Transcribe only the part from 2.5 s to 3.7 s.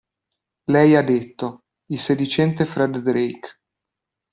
Fred Drake.